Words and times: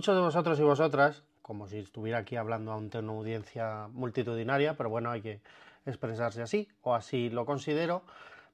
muchos 0.00 0.14
de 0.16 0.22
vosotros 0.22 0.58
y 0.58 0.62
vosotras, 0.62 1.22
como 1.42 1.68
si 1.68 1.76
estuviera 1.76 2.16
aquí 2.16 2.34
hablando 2.34 2.72
ante 2.72 3.00
una 3.00 3.12
audiencia 3.12 3.86
multitudinaria, 3.92 4.74
pero 4.74 4.88
bueno, 4.88 5.10
hay 5.10 5.20
que 5.20 5.42
expresarse 5.84 6.40
así, 6.40 6.68
o 6.80 6.94
así 6.94 7.28
lo 7.28 7.44
considero, 7.44 8.02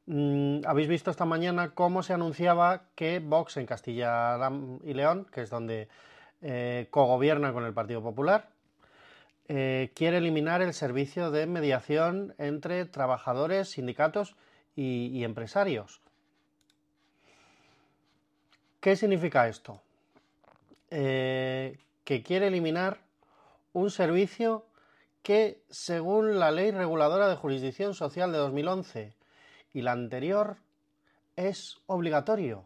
mm, 0.06 0.62
habéis 0.66 0.88
visto 0.88 1.08
esta 1.08 1.24
mañana 1.24 1.70
cómo 1.72 2.02
se 2.02 2.14
anunciaba 2.14 2.86
que 2.96 3.20
Vox 3.20 3.58
en 3.58 3.66
Castilla 3.66 4.36
y 4.82 4.92
León, 4.92 5.28
que 5.30 5.42
es 5.42 5.48
donde 5.48 5.88
eh, 6.42 6.88
cogobierna 6.90 7.52
con 7.52 7.64
el 7.64 7.72
Partido 7.72 8.02
Popular, 8.02 8.48
eh, 9.46 9.92
quiere 9.94 10.16
eliminar 10.16 10.62
el 10.62 10.74
servicio 10.74 11.30
de 11.30 11.46
mediación 11.46 12.34
entre 12.38 12.86
trabajadores, 12.86 13.68
sindicatos 13.68 14.34
y 14.74 15.22
empresarios. 15.22 16.00
¿Qué 18.80 18.96
significa 18.96 19.46
esto? 19.46 19.80
Eh, 20.90 21.78
que 22.04 22.22
quiere 22.22 22.46
eliminar 22.46 23.00
un 23.72 23.90
servicio 23.90 24.66
que, 25.22 25.60
según 25.68 26.38
la 26.38 26.52
Ley 26.52 26.70
Reguladora 26.70 27.28
de 27.28 27.34
Jurisdicción 27.34 27.94
Social 27.94 28.30
de 28.30 28.38
2011 28.38 29.16
y 29.72 29.82
la 29.82 29.92
anterior, 29.92 30.58
es 31.34 31.78
obligatorio. 31.86 32.64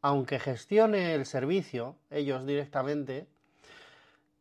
Aunque 0.00 0.38
gestione 0.38 1.14
el 1.14 1.26
servicio, 1.26 1.96
ellos 2.10 2.46
directamente, 2.46 3.26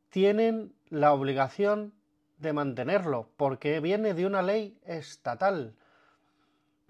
tienen 0.10 0.74
la 0.90 1.14
obligación 1.14 1.94
de 2.38 2.54
mantenerlo, 2.54 3.30
porque 3.38 3.80
viene 3.80 4.14
de 4.14 4.26
una 4.26 4.42
ley 4.42 4.78
estatal. 4.86 5.74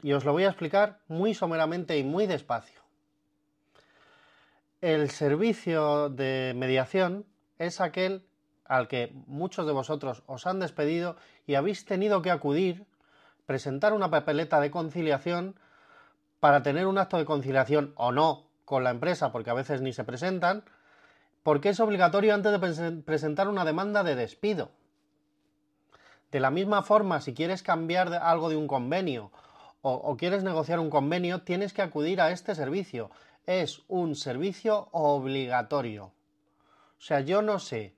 Y 0.01 0.13
os 0.13 0.25
lo 0.25 0.33
voy 0.33 0.43
a 0.43 0.49
explicar 0.49 0.99
muy 1.07 1.33
someramente 1.33 1.97
y 1.97 2.03
muy 2.03 2.27
despacio. 2.27 2.80
El 4.81 5.11
servicio 5.11 6.09
de 6.09 6.53
mediación 6.55 7.27
es 7.59 7.79
aquel 7.81 8.25
al 8.65 8.87
que 8.87 9.13
muchos 9.27 9.67
de 9.67 9.73
vosotros 9.73 10.23
os 10.25 10.47
han 10.47 10.59
despedido 10.59 11.17
y 11.45 11.53
habéis 11.53 11.85
tenido 11.85 12.23
que 12.23 12.31
acudir, 12.31 12.87
presentar 13.45 13.93
una 13.93 14.09
papeleta 14.09 14.59
de 14.59 14.71
conciliación 14.71 15.55
para 16.39 16.63
tener 16.63 16.87
un 16.87 16.97
acto 16.97 17.17
de 17.17 17.25
conciliación 17.25 17.93
o 17.95 18.11
no 18.11 18.47
con 18.65 18.83
la 18.83 18.89
empresa, 18.89 19.31
porque 19.31 19.51
a 19.51 19.53
veces 19.53 19.81
ni 19.81 19.93
se 19.93 20.03
presentan, 20.03 20.63
porque 21.43 21.69
es 21.69 21.79
obligatorio 21.79 22.33
antes 22.33 22.51
de 22.51 22.91
presentar 23.03 23.49
una 23.49 23.65
demanda 23.65 24.03
de 24.03 24.15
despido. 24.15 24.71
De 26.31 26.39
la 26.39 26.49
misma 26.49 26.81
forma, 26.81 27.21
si 27.21 27.35
quieres 27.35 27.61
cambiar 27.61 28.11
algo 28.15 28.49
de 28.49 28.55
un 28.55 28.67
convenio 28.67 29.31
o, 29.83 29.93
o, 29.93 30.17
quieres 30.17 30.43
negociar 30.43 30.79
un 30.79 30.89
convenio, 30.89 31.41
tienes 31.41 31.71
que 31.71 31.83
acudir 31.83 32.19
a 32.19 32.31
este 32.31 32.55
servicio 32.55 33.11
es 33.45 33.81
un 33.87 34.15
servicio 34.15 34.89
obligatorio. 34.91 36.05
O 36.05 37.01
sea, 37.01 37.21
yo 37.21 37.41
no 37.41 37.59
sé 37.59 37.95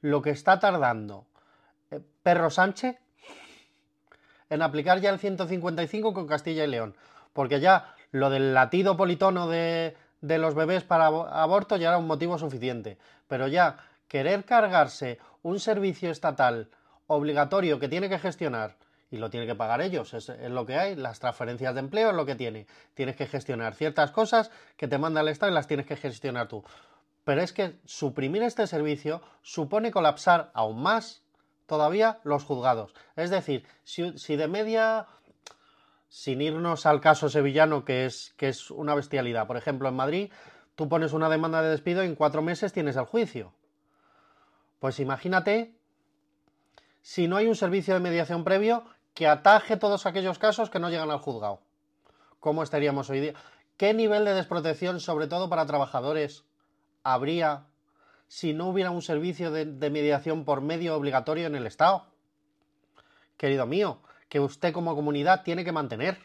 lo 0.00 0.22
que 0.22 0.30
está 0.30 0.58
tardando 0.58 1.26
eh, 1.90 2.00
Perro 2.22 2.50
Sánchez 2.50 2.98
en 4.50 4.62
aplicar 4.62 5.00
ya 5.00 5.10
el 5.10 5.18
155 5.18 6.12
con 6.12 6.26
Castilla 6.26 6.64
y 6.64 6.68
León. 6.68 6.96
Porque 7.32 7.60
ya 7.60 7.94
lo 8.10 8.28
del 8.30 8.54
latido 8.54 8.96
politono 8.96 9.48
de, 9.48 9.96
de 10.20 10.38
los 10.38 10.54
bebés 10.54 10.84
para 10.84 11.06
aborto 11.06 11.76
ya 11.76 11.88
era 11.88 11.98
un 11.98 12.06
motivo 12.06 12.38
suficiente. 12.38 12.98
Pero 13.28 13.48
ya 13.48 13.78
querer 14.08 14.44
cargarse 14.44 15.18
un 15.42 15.58
servicio 15.58 16.10
estatal 16.10 16.68
obligatorio 17.06 17.78
que 17.78 17.88
tiene 17.88 18.08
que 18.08 18.18
gestionar 18.18 18.76
y 19.12 19.18
lo 19.18 19.28
tienen 19.28 19.46
que 19.46 19.54
pagar 19.54 19.82
ellos, 19.82 20.14
es, 20.14 20.28
lo 20.50 20.64
que 20.64 20.76
hay, 20.76 20.96
las 20.96 21.20
transferencias 21.20 21.74
de 21.74 21.80
empleo 21.80 22.10
es 22.10 22.16
lo 22.16 22.24
que 22.24 22.34
tiene. 22.34 22.66
Tienes 22.94 23.14
que 23.14 23.26
gestionar 23.26 23.74
ciertas 23.74 24.10
cosas 24.10 24.50
que 24.78 24.88
te 24.88 24.96
manda 24.96 25.20
el 25.20 25.28
Estado 25.28 25.52
y 25.52 25.54
las 25.54 25.66
tienes 25.66 25.86
que 25.86 25.96
gestionar 25.96 26.48
tú. 26.48 26.64
Pero 27.22 27.42
es 27.42 27.52
que 27.52 27.78
suprimir 27.84 28.42
este 28.42 28.66
servicio 28.66 29.20
supone 29.42 29.90
colapsar 29.90 30.50
aún 30.54 30.82
más 30.82 31.22
todavía 31.66 32.20
los 32.24 32.44
juzgados. 32.44 32.94
Es 33.14 33.28
decir, 33.28 33.66
si, 33.84 34.16
si 34.18 34.36
de 34.36 34.48
media, 34.48 35.06
sin 36.08 36.40
irnos 36.40 36.86
al 36.86 37.02
caso 37.02 37.28
sevillano, 37.28 37.84
que 37.84 38.06
es, 38.06 38.32
que 38.38 38.48
es 38.48 38.70
una 38.70 38.94
bestialidad, 38.94 39.46
por 39.46 39.58
ejemplo, 39.58 39.90
en 39.90 39.94
Madrid, 39.94 40.32
tú 40.74 40.88
pones 40.88 41.12
una 41.12 41.28
demanda 41.28 41.60
de 41.60 41.68
despido 41.68 42.02
y 42.02 42.06
en 42.06 42.14
cuatro 42.14 42.40
meses 42.40 42.72
tienes 42.72 42.96
el 42.96 43.04
juicio. 43.04 43.52
Pues 44.80 45.00
imagínate 45.00 45.76
si 47.02 47.28
no 47.28 47.36
hay 47.36 47.46
un 47.46 47.56
servicio 47.56 47.94
de 47.94 48.00
mediación 48.00 48.42
previo 48.42 48.84
que 49.14 49.26
ataje 49.26 49.76
todos 49.76 50.06
aquellos 50.06 50.38
casos 50.38 50.70
que 50.70 50.78
no 50.78 50.90
llegan 50.90 51.10
al 51.10 51.18
juzgado. 51.18 51.60
¿Cómo 52.40 52.62
estaríamos 52.62 53.10
hoy 53.10 53.20
día? 53.20 53.34
¿Qué 53.76 53.94
nivel 53.94 54.24
de 54.24 54.34
desprotección, 54.34 55.00
sobre 55.00 55.26
todo 55.26 55.48
para 55.48 55.66
trabajadores, 55.66 56.44
habría 57.02 57.66
si 58.28 58.54
no 58.54 58.68
hubiera 58.68 58.90
un 58.90 59.02
servicio 59.02 59.50
de, 59.50 59.90
mediación 59.90 60.44
por 60.44 60.60
medio 60.60 60.96
obligatorio 60.96 61.46
en 61.46 61.54
el 61.54 61.66
Estado? 61.66 62.06
Querido 63.36 63.66
mío, 63.66 63.98
que 64.28 64.40
usted 64.40 64.72
como 64.72 64.94
comunidad 64.94 65.42
tiene 65.42 65.64
que 65.64 65.72
mantener. 65.72 66.18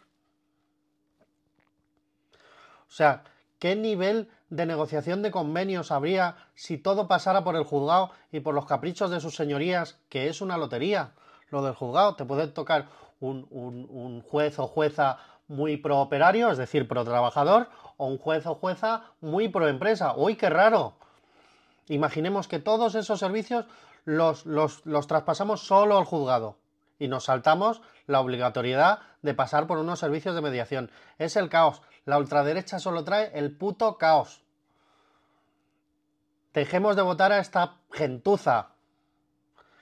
O 2.87 2.91
sea, 2.91 3.23
¿qué 3.59 3.75
nivel 3.75 4.29
de 4.49 4.65
negociación 4.65 5.21
de 5.21 5.31
convenios 5.31 5.91
habría 5.91 6.37
si 6.55 6.77
todo 6.77 7.07
pasara 7.07 7.43
por 7.43 7.55
el 7.55 7.63
juzgado 7.63 8.11
y 8.31 8.39
por 8.39 8.55
los 8.55 8.65
caprichos 8.65 9.11
de 9.11 9.19
sus 9.19 9.35
señorías, 9.35 9.99
que 10.09 10.29
es 10.29 10.41
una 10.41 10.57
lotería? 10.57 11.11
Lo 11.49 11.61
del 11.61 11.75
juzgado. 11.75 12.15
Te 12.15 12.25
puede 12.25 12.47
tocar 12.47 12.87
un, 13.19 14.21
juez 14.21 14.59
o 14.59 14.67
jueza 14.67 15.17
muy 15.47 15.77
pro 15.77 15.99
operario, 15.99 16.51
es 16.51 16.57
decir, 16.57 16.87
pro 16.87 17.03
trabajador, 17.03 17.69
o 17.97 18.07
un 18.07 18.17
juez 18.17 18.45
o 18.45 18.55
jueza 18.55 19.03
muy 19.21 19.47
pro 19.47 19.67
empresa. 19.67 20.13
¡Uy, 20.15 20.35
qué 20.35 20.49
raro! 20.49 20.95
Imaginemos 21.87 22.47
que 22.47 22.59
todos 22.59 22.95
esos 22.95 23.19
servicios 23.19 23.65
los, 24.03 24.45
los, 24.45 24.85
los 24.85 25.07
traspasamos 25.07 25.61
solo 25.61 25.97
al 25.97 26.05
juzgado 26.05 26.57
y 26.99 27.07
nos 27.07 27.25
saltamos 27.25 27.81
la 28.07 28.19
obligatoriedad 28.19 28.99
de 29.21 29.33
pasar 29.33 29.67
por 29.67 29.77
unos 29.77 29.99
servicios 29.99 30.35
de 30.35 30.41
mediación. 30.41 30.91
Es 31.17 31.35
el 31.35 31.49
caos. 31.49 31.81
La 32.05 32.17
ultraderecha 32.17 32.79
solo 32.79 33.03
trae 33.03 33.31
el 33.33 33.55
puto 33.55 33.97
caos. 33.97 34.43
Dejemos 36.53 36.95
de 36.95 37.01
votar 37.03 37.31
a 37.31 37.39
esta 37.39 37.75
gentuza 37.91 38.69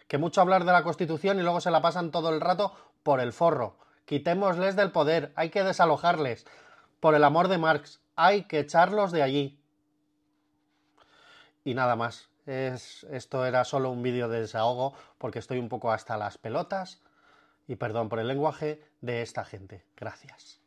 que 0.07 0.17
mucho 0.17 0.41
hablar 0.41 0.65
de 0.65 0.71
la 0.71 0.83
Constitución 0.83 1.39
y 1.39 1.41
luego 1.41 1.61
se 1.61 1.71
la 1.71 1.81
pasan 1.81 2.11
todo 2.11 2.29
el 2.29 2.41
rato 2.41 2.75
por 3.03 3.19
el 3.19 3.33
forro. 3.33 3.77
Quitémosles 4.05 4.75
del 4.75 4.91
poder, 4.91 5.33
hay 5.35 5.49
que 5.49 5.63
desalojarles. 5.63 6.45
Por 6.99 7.15
el 7.15 7.23
amor 7.23 7.47
de 7.47 7.57
Marx, 7.57 7.99
hay 8.15 8.43
que 8.43 8.59
echarlos 8.59 9.11
de 9.11 9.23
allí. 9.23 9.59
Y 11.63 11.73
nada 11.73 11.95
más. 11.95 12.29
Es, 12.45 13.05
esto 13.09 13.43
era 13.43 13.63
solo 13.63 13.89
un 13.89 14.03
vídeo 14.03 14.29
de 14.29 14.41
desahogo 14.41 14.93
porque 15.17 15.39
estoy 15.39 15.57
un 15.57 15.67
poco 15.67 15.91
hasta 15.91 16.15
las 16.15 16.37
pelotas, 16.37 17.01
y 17.67 17.75
perdón 17.75 18.07
por 18.07 18.19
el 18.19 18.27
lenguaje, 18.27 18.83
de 19.01 19.23
esta 19.23 19.43
gente. 19.45 19.83
Gracias. 19.95 20.64